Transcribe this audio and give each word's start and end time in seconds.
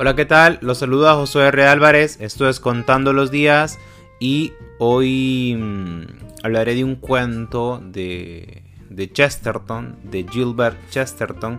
Hola, 0.00 0.14
¿qué 0.14 0.26
tal? 0.26 0.60
Los 0.62 0.78
saluda 0.78 1.16
Josué 1.16 1.48
R. 1.48 1.66
Álvarez, 1.66 2.20
esto 2.20 2.48
es 2.48 2.60
Contando 2.60 3.12
los 3.12 3.32
Días 3.32 3.80
y 4.20 4.52
hoy 4.78 5.56
mm, 5.58 6.02
hablaré 6.44 6.76
de 6.76 6.84
un 6.84 6.94
cuento 6.94 7.82
de, 7.84 8.62
de 8.90 9.12
Chesterton, 9.12 9.96
de 10.04 10.24
Gilbert 10.30 10.76
Chesterton, 10.90 11.58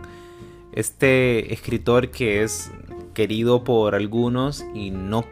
este 0.72 1.54
escritor 1.54 2.12
que 2.12 2.42
es 2.42 2.72
querido 3.14 3.66
por 3.66 3.94
algunos 3.94 4.64
y 4.74 4.92
no, 4.92 5.26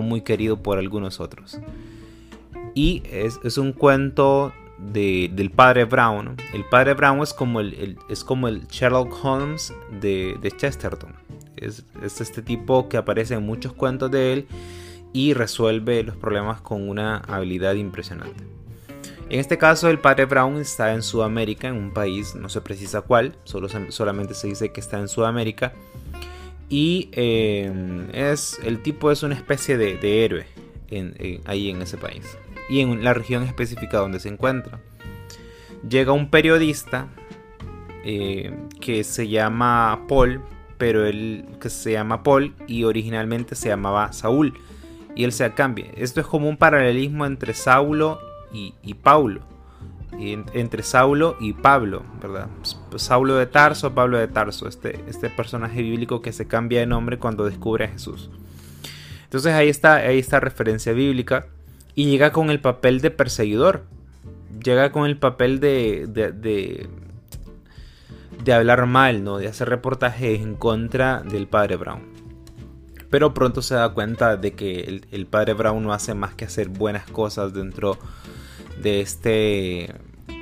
muy 0.00 0.20
querido 0.20 0.62
por 0.62 0.78
algunos 0.78 1.18
otros. 1.18 1.58
Y 2.76 3.02
es, 3.10 3.58
un 3.58 3.72
cuento 3.72 4.52
del 4.78 5.50
padre 5.50 5.84
Brown. 5.84 6.36
El 6.54 6.64
padre 6.66 6.94
Brown 6.94 7.22
es 7.22 7.34
como 7.34 7.58
el, 7.58 7.98
es 8.08 8.22
como 8.22 8.46
el 8.46 8.68
Sherlock 8.68 9.12
Holmes 9.24 9.74
de, 10.00 10.38
Chesterton. 10.56 11.12
Es, 11.56 11.84
este 12.02 12.42
tipo 12.42 12.88
que 12.88 12.96
aparece 12.96 13.34
en 13.34 13.44
muchos 13.44 13.72
cuentos 13.72 14.10
de 14.10 14.32
él 14.32 14.46
y 15.12 15.34
resuelve 15.34 16.02
los 16.02 16.16
problemas 16.16 16.60
con 16.60 16.88
una 16.88 17.18
habilidad 17.18 17.74
impresionante. 17.74 18.44
En 19.28 19.40
este 19.40 19.56
caso, 19.56 19.88
el 19.88 19.98
padre 19.98 20.26
Brown 20.26 20.58
está 20.58 20.92
en 20.92 21.02
Sudamérica, 21.02 21.68
en 21.68 21.76
un 21.76 21.92
país, 21.92 22.34
no 22.34 22.48
se 22.48 22.60
precisa 22.60 23.00
cuál, 23.00 23.34
solo, 23.44 23.68
solamente 23.88 24.34
se 24.34 24.48
dice 24.48 24.72
que 24.72 24.80
está 24.80 24.98
en 24.98 25.08
Sudamérica. 25.08 25.72
Y 26.68 27.08
eh, 27.12 27.70
es, 28.12 28.58
el 28.62 28.82
tipo 28.82 29.10
es 29.10 29.22
una 29.22 29.34
especie 29.34 29.76
de, 29.76 30.24
héroe 30.24 30.46
ahí 31.44 31.70
en 31.70 31.82
ese 31.82 31.96
país. 31.96 32.24
Y 32.68 32.80
en 32.80 33.02
la 33.04 33.14
región 33.14 33.42
específica 33.42 33.98
donde 33.98 34.20
se 34.20 34.28
encuentra. 34.28 34.80
Llega 35.88 36.12
un 36.12 36.30
periodista 36.30 37.08
eh, 38.04 38.54
que 38.80 39.04
se 39.04 39.28
llama 39.28 40.04
Paul, 40.08 40.40
pero 40.82 41.06
él 41.06 41.44
que 41.60 41.70
se 41.70 41.92
llama 41.92 42.24
Paul 42.24 42.56
y 42.66 42.82
originalmente 42.82 43.54
se 43.54 43.68
llamaba 43.68 44.12
Saúl. 44.12 44.54
Y 45.14 45.22
él 45.22 45.30
se 45.30 45.48
cambia. 45.52 45.86
Esto 45.94 46.20
es 46.20 46.26
como 46.26 46.48
un 46.48 46.56
paralelismo 46.56 47.24
entre 47.24 47.54
Saulo 47.54 48.18
y, 48.52 48.94
Paulo. 48.94 49.42
entre 50.18 50.82
Saulo 50.82 51.36
y 51.38 51.52
Pablo, 51.52 52.02
¿verdad? 52.20 52.48
Saulo 52.96 53.36
de 53.36 53.46
Tarso, 53.46 53.94
Pablo 53.94 54.18
de 54.18 54.26
Tarso, 54.26 54.66
este, 54.66 55.04
este 55.06 55.30
personaje 55.30 55.80
bíblico 55.82 56.20
que 56.20 56.32
se 56.32 56.48
cambia 56.48 56.80
de 56.80 56.86
nombre 56.86 57.16
cuando 57.16 57.44
descubre 57.44 57.84
a 57.84 57.88
Jesús. 57.88 58.28
Entonces 59.22 59.52
ahí 59.52 59.68
está, 59.68 59.94
ahí 59.98 60.18
está 60.18 60.40
referencia 60.40 60.92
bíblica 60.92 61.46
y 61.94 62.06
llega 62.06 62.32
con 62.32 62.50
el 62.50 62.58
papel 62.58 63.00
de 63.00 63.12
perseguidor, 63.12 63.84
llega 64.64 64.90
con 64.90 65.06
el 65.06 65.16
papel 65.16 65.60
de, 65.60 66.88
hablar 68.50 68.86
mal, 68.86 69.22
¿no? 69.22 69.38
de 69.38 69.48
hacer 69.48 69.68
reportajes 69.68 70.40
en 70.40 70.54
contra 70.54 71.22
del 71.22 71.46
padre 71.46 71.76
Brown. 71.76 72.02
Pero 73.10 73.34
pronto 73.34 73.60
se 73.60 73.74
da 73.74 73.90
cuenta 73.90 74.36
de 74.36 74.54
que 74.54 74.80
el, 74.80 75.06
el 75.12 75.26
padre 75.26 75.52
Brown 75.52 75.82
no 75.82 75.92
hace 75.92 76.14
más 76.14 76.34
que 76.34 76.46
hacer 76.46 76.68
buenas 76.68 77.04
cosas 77.10 77.52
dentro 77.52 77.98
de 78.82 79.00
este, 79.00 79.94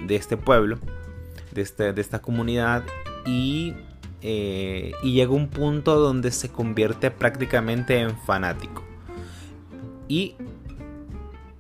de 0.07 0.17
este 0.17 0.37
pueblo, 0.37 0.79
de, 1.53 1.63
este, 1.63 1.93
de 1.93 2.01
esta 2.01 2.21
comunidad 2.21 2.85
y, 3.27 3.75
eh, 4.23 4.93
y 5.03 5.13
llega 5.13 5.33
un 5.33 5.49
punto 5.49 5.99
donde 5.99 6.31
se 6.31 6.49
convierte 6.51 7.11
prácticamente 7.11 7.99
en 7.99 8.17
fanático. 8.19 8.85
Y, 10.09 10.37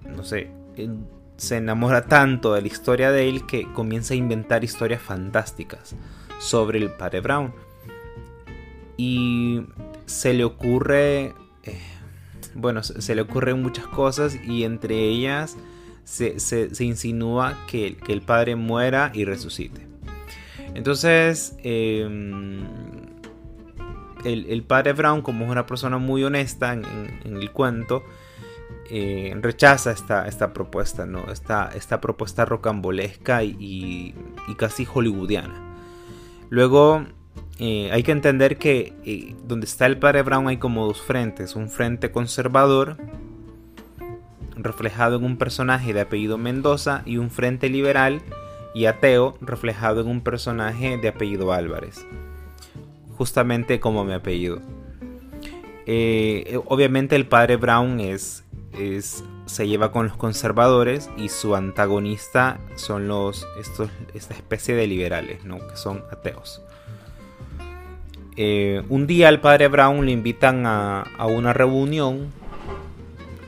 no 0.04 0.24
sé, 0.24 0.50
se 1.40 1.56
enamora 1.56 2.04
tanto 2.04 2.52
de 2.52 2.60
la 2.60 2.66
historia 2.66 3.10
de 3.10 3.26
él 3.26 3.46
que 3.46 3.66
comienza 3.72 4.12
a 4.12 4.18
inventar 4.18 4.62
historias 4.62 5.00
fantásticas 5.00 5.96
sobre 6.38 6.78
el 6.78 6.90
padre 6.90 7.20
Brown. 7.20 7.54
Y 8.98 9.62
se 10.04 10.34
le 10.34 10.44
ocurre, 10.44 11.32
eh, 11.62 11.80
bueno, 12.54 12.82
se 12.82 13.14
le 13.14 13.22
ocurren 13.22 13.62
muchas 13.62 13.86
cosas 13.86 14.36
y 14.46 14.64
entre 14.64 14.98
ellas 14.98 15.56
se, 16.04 16.36
insinúa 16.84 17.56
que, 17.66 17.96
el 18.06 18.20
padre 18.20 18.54
muera 18.54 19.10
y 19.14 19.24
resucite. 19.24 19.80
Entonces, 20.74 21.56
em, 21.62 22.60
el, 24.26 24.62
padre 24.64 24.92
Brown, 24.92 25.22
como 25.22 25.46
es 25.46 25.50
una 25.50 25.64
persona 25.64 25.96
muy 25.96 26.22
honesta 26.22 26.74
en, 26.74 26.84
el 27.24 27.50
cuento, 27.50 28.04
eh, 28.92 29.32
rechaza 29.40 29.92
esta, 29.92 30.26
esta 30.26 30.52
propuesta, 30.52 31.06
¿no? 31.06 31.30
esta, 31.30 31.70
esta 31.76 32.00
propuesta 32.00 32.44
rocambolesca 32.44 33.44
y, 33.44 34.16
casi 34.56 34.84
hollywoodiana. 34.84 35.54
Luego, 36.48 37.04
eh, 37.60 37.88
hay 37.92 38.02
que 38.02 38.10
entender 38.10 38.58
que 38.58 38.92
eh, 39.04 39.36
donde 39.46 39.66
está 39.66 39.86
el 39.86 39.98
padre 39.98 40.22
Brown 40.22 40.48
hay 40.48 40.56
como 40.56 40.86
dos 40.86 41.00
frentes, 41.00 41.54
un 41.54 41.70
frente 41.70 42.10
conservador 42.10 42.96
reflejado 44.56 45.18
en 45.18 45.24
un 45.24 45.36
personaje 45.36 45.94
de 45.94 46.00
apellido 46.00 46.36
Mendoza 46.36 47.02
y 47.06 47.18
un 47.18 47.30
frente 47.30 47.68
liberal 47.68 48.22
y 48.74 48.86
ateo 48.86 49.38
reflejado 49.40 50.00
en 50.00 50.08
un 50.08 50.20
personaje 50.20 50.98
de 50.98 51.06
apellido 51.06 51.52
Álvarez. 51.52 52.04
Justamente 53.16 53.78
como 53.78 54.04
mi 54.04 54.14
apellido. 54.14 54.60
Obviamente 56.66 57.14
el 57.14 57.26
padre 57.26 57.56
Brown 57.56 58.00
es, 58.00 58.44
se 59.46 59.68
lleva 59.68 59.92
con 59.92 60.06
los 60.06 60.16
conservadores 60.16 61.10
y 61.16 61.28
su 61.28 61.54
antagonista 61.54 62.58
son 62.76 63.08
los, 63.08 63.46
estos, 63.58 63.90
esta 64.14 64.34
especie 64.34 64.74
de 64.74 64.86
liberales, 64.86 65.44
¿no? 65.44 65.58
que 65.58 65.76
son 65.76 66.04
ateos. 66.10 66.62
Eh, 68.36 68.82
un 68.88 69.06
día 69.06 69.28
al 69.28 69.40
padre 69.40 69.68
Brown 69.68 70.06
le 70.06 70.12
invitan 70.12 70.64
a, 70.66 71.02
a 71.18 71.26
una 71.26 71.52
reunión 71.52 72.32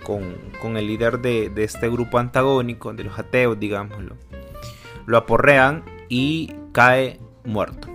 con, 0.02 0.76
el 0.76 0.86
líder 0.86 1.20
de, 1.20 1.50
este 1.56 1.88
grupo 1.88 2.18
antagónico, 2.18 2.92
de 2.92 3.04
los 3.04 3.18
ateos, 3.18 3.58
digámoslo. 3.58 4.16
Lo 5.06 5.16
aporrean 5.16 5.84
y 6.08 6.52
cae 6.72 7.18
muerto. 7.44 7.88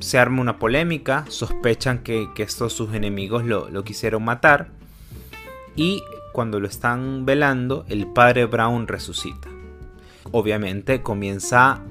Se 0.00 0.18
arma 0.18 0.40
una 0.40 0.58
polémica, 0.58 1.26
sospechan 1.28 1.98
que, 1.98 2.28
estos 2.38 2.72
sus 2.72 2.92
enemigos 2.94 3.44
lo, 3.44 3.70
lo 3.70 3.84
quisieron 3.84 4.24
matar 4.24 4.81
y 5.76 6.02
cuando 6.32 6.60
lo 6.60 6.66
están 6.66 7.26
velando, 7.26 7.84
el 7.88 8.06
padre 8.06 8.46
Brown 8.46 8.88
resucita. 8.88 9.48
Obviamente 10.30 11.02
comienza 11.02 11.82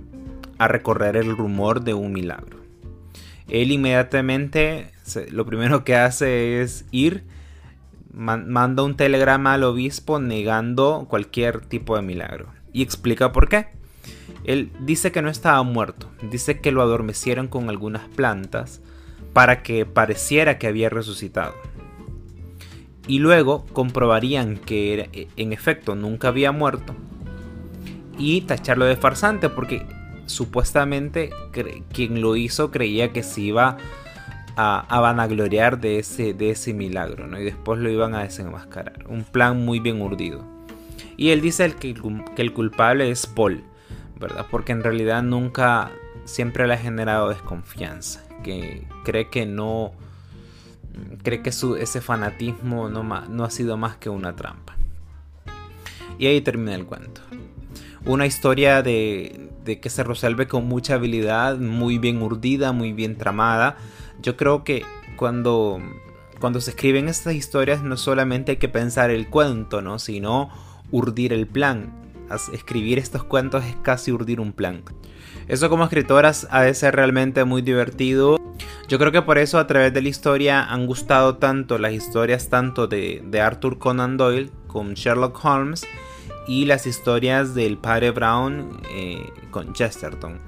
a 0.57 0.67
recorrer 0.67 1.17
el 1.17 1.35
rumor 1.35 1.81
de 1.81 1.93
un 1.93 2.11
milagro. 2.11 2.57
Él 3.47 3.71
inmediatamente 3.71 4.91
lo 5.29 5.45
primero 5.45 5.83
que 5.83 5.95
hace 5.95 6.61
es 6.61 6.85
ir 6.91 7.23
manda 8.13 8.83
un 8.83 8.95
telegrama 8.97 9.53
al 9.53 9.63
obispo 9.63 10.19
negando 10.19 11.05
cualquier 11.09 11.61
tipo 11.61 11.95
de 11.95 12.01
milagro. 12.01 12.47
Y 12.73 12.81
explica 12.81 13.31
por 13.31 13.49
qué. 13.49 13.67
Él 14.43 14.71
dice 14.79 15.11
que 15.11 15.21
no 15.21 15.29
estaba 15.29 15.61
muerto, 15.63 16.09
dice 16.29 16.59
que 16.59 16.71
lo 16.71 16.81
adormecieron 16.81 17.47
con 17.47 17.69
algunas 17.69 18.07
plantas 18.09 18.81
para 19.33 19.61
que 19.61 19.85
pareciera 19.85 20.57
que 20.57 20.67
había 20.67 20.89
resucitado. 20.89 21.53
Y 23.11 23.19
luego 23.19 23.65
comprobarían 23.73 24.55
que 24.55 25.27
en 25.35 25.51
efecto 25.51 25.95
nunca 25.95 26.29
había 26.29 26.53
muerto 26.53 26.95
y 28.17 28.39
tacharlo 28.43 28.85
de 28.85 28.95
farsante 28.95 29.49
porque 29.49 29.85
supuestamente 30.27 31.29
quien 31.91 32.21
lo 32.21 32.37
hizo 32.37 32.71
creía 32.71 33.11
que 33.11 33.21
se 33.21 33.41
iba 33.41 33.75
a, 34.55 34.99
vanagloriar 35.01 35.81
de 35.81 35.99
ese, 35.99 36.33
de 36.33 36.51
ese 36.51 36.73
milagro, 36.73 37.27
¿no? 37.27 37.37
Y 37.37 37.43
después 37.43 37.81
lo 37.81 37.89
iban 37.89 38.15
a 38.15 38.23
desenmascarar. 38.23 39.05
Un 39.09 39.25
plan 39.25 39.65
muy 39.65 39.81
bien 39.81 40.01
urdido. 40.01 40.45
Y 41.17 41.31
él 41.31 41.41
dice 41.41 41.69
que, 41.73 41.93
que 42.33 42.41
el 42.41 42.53
culpable 42.53 43.11
es 43.11 43.27
Paul, 43.27 43.61
¿verdad? 44.21 44.45
Porque 44.49 44.71
en 44.71 44.83
realidad 44.83 45.21
nunca, 45.21 45.91
siempre 46.23 46.65
le 46.65 46.75
ha 46.75 46.77
generado 46.77 47.27
desconfianza. 47.27 48.23
Que 48.41 48.87
cree 49.03 49.29
que 49.29 49.45
no, 49.45 49.91
cree 51.23 51.41
que 51.41 51.51
su, 51.51 51.75
ese 51.75 52.01
fanatismo 52.01 52.89
no, 52.89 53.03
no 53.03 53.43
ha 53.43 53.49
sido 53.49 53.77
más 53.77 53.97
que 53.97 54.09
una 54.09 54.35
trampa. 54.35 54.75
Y 56.17 56.27
ahí 56.27 56.41
termina 56.41 56.75
el 56.75 56.85
cuento. 56.85 57.21
Una 58.05 58.25
historia 58.25 58.81
de, 58.81 59.49
de 59.65 59.79
que 59.79 59.89
se 59.89 60.03
resuelve 60.03 60.47
con 60.47 60.67
mucha 60.67 60.95
habilidad, 60.95 61.57
muy 61.57 61.97
bien 61.97 62.21
urdida, 62.21 62.71
muy 62.71 62.93
bien 62.93 63.17
tramada 63.17 63.77
yo 64.21 64.37
creo 64.37 64.63
que 64.63 64.85
cuando, 65.15 65.79
cuando 66.39 66.61
se 66.61 66.71
escriben 66.71 67.09
estas 67.09 67.33
historias 67.33 67.83
no 67.83 67.97
solamente 67.97 68.51
hay 68.51 68.57
que 68.57 68.69
pensar 68.69 69.09
el 69.09 69.27
cuento, 69.27 69.81
¿no? 69.81 69.99
sino 69.99 70.49
urdir 70.91 71.33
el 71.33 71.47
plan. 71.47 71.93
Escribir 72.53 72.97
estos 72.97 73.25
cuentos 73.25 73.65
es 73.65 73.75
casi 73.81 74.11
urdir 74.11 74.39
un 74.39 74.53
plan. 74.53 74.83
Eso 75.47 75.69
como 75.69 75.83
escritoras 75.83 76.47
ha 76.49 76.61
de 76.61 76.73
ser 76.73 76.95
realmente 76.95 77.43
muy 77.43 77.61
divertido. 77.61 78.37
Yo 78.91 78.99
creo 78.99 79.13
que 79.13 79.21
por 79.21 79.37
eso 79.37 79.57
a 79.57 79.67
través 79.67 79.93
de 79.93 80.01
la 80.01 80.09
historia 80.09 80.65
han 80.65 80.85
gustado 80.85 81.37
tanto 81.37 81.77
las 81.77 81.93
historias 81.93 82.49
tanto 82.49 82.87
de, 82.87 83.23
Arthur 83.41 83.79
Conan 83.79 84.17
Doyle 84.17 84.51
con 84.67 84.95
Sherlock 84.95 85.45
Holmes 85.45 85.87
y 86.45 86.65
las 86.65 86.85
historias 86.85 87.55
del 87.55 87.77
padre 87.77 88.11
Brown 88.11 88.81
eh, 88.93 89.31
con 89.49 89.71
Chesterton. 89.71 90.41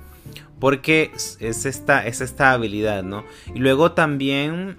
Porque 0.59 1.11
es 1.13 1.37
esta, 1.39 2.05
es 2.05 2.19
esta 2.19 2.51
habilidad, 2.51 3.01
¿no? 3.01 3.23
Y 3.55 3.59
luego 3.59 3.93
también 3.93 4.75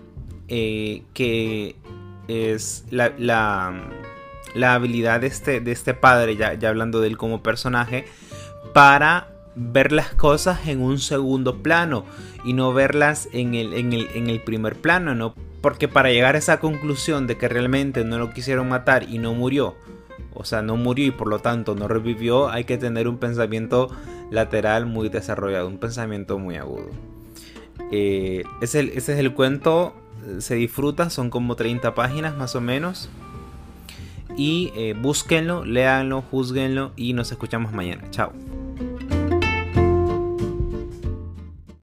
eh, 0.49 1.05
que 1.15 1.77
es 2.29 2.85
la, 2.91 3.15
la, 3.17 4.75
habilidad 4.75 5.23
de 5.23 5.29
este, 5.29 5.61
de 5.61 5.73
este 5.73 5.95
padre, 5.95 6.37
ya, 6.37 6.53
ya 6.53 6.69
hablando 6.69 7.01
de 7.01 7.09
él 7.09 7.17
como 7.17 7.43
personaje, 7.43 8.05
para 8.75 9.34
ver 9.57 9.93
las 9.93 10.15
cosas 10.15 10.67
en 10.67 10.81
un 10.81 10.99
segundo 10.99 11.63
plano 11.63 12.05
y 12.45 12.53
no 12.53 12.73
verlas 12.73 13.29
en 13.33 13.55
el, 13.55 13.73
en 13.75 13.93
el, 13.93 14.09
en 14.15 14.29
el 14.29 14.41
primer 14.41 14.77
plano, 14.77 15.15
¿no? 15.15 15.35
Porque 15.61 15.89
para 15.89 16.11
llegar 16.11 16.35
a 16.35 16.39
esa 16.39 16.61
conclusión 16.61 17.27
de 17.27 17.39
que 17.39 17.49
realmente 17.49 18.05
no 18.05 18.19
lo 18.19 18.33
quisieron 18.33 18.69
matar 18.69 19.05
y 19.09 19.19
no 19.19 19.33
murió, 19.33 19.77
o 20.35 20.45
sea, 20.45 20.63
no 20.63 20.77
murió 20.77 21.07
y 21.07 21.11
por 21.11 21.29
lo 21.29 21.39
tanto 21.39 21.75
no 21.75 21.89
revivió, 21.89 22.51
hay 22.51 22.65
que 22.65 22.77
tener 22.77 23.09
un 23.09 23.19
pensamiento 23.19 23.91
lateral 24.31 24.87
muy 24.87 25.09
desarrollado, 25.09 25.69
un 25.69 25.79
pensamiento 25.79 26.39
muy 26.39 26.57
agudo. 26.57 26.91
Eh, 27.91 28.45
ese, 28.61 28.97
es 28.97 29.09
el 29.09 29.33
cuento, 29.33 29.95
se 30.39 30.57
disfruta, 30.57 31.11
son 31.11 31.31
como 31.31 31.55
30 31.55 31.95
páginas 31.95 32.37
más 32.37 32.55
o 32.57 32.61
menos. 32.61 33.09
Y 34.37 34.73
eh, 34.75 34.95
búsquenlo, 35.01 35.65
léanlo, 35.65 36.23
juzguenlo 36.23 36.93
y 36.97 37.13
nos 37.13 37.31
escuchamos 37.31 37.73
mañana. 37.73 38.03
Chao. 38.11 38.33